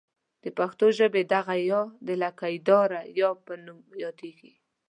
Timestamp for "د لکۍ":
2.07-2.55